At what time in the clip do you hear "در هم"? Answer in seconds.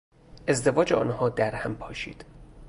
1.29-1.75